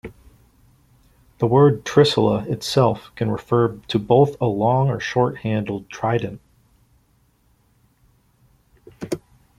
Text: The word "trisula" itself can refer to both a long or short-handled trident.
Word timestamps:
The 1.37 1.45
word 1.45 1.85
"trisula" 1.85 2.47
itself 2.47 3.11
can 3.15 3.29
refer 3.29 3.75
to 3.89 3.99
both 3.99 4.35
a 4.41 4.47
long 4.47 4.89
or 4.89 4.99
short-handled 4.99 5.91
trident. 5.91 6.41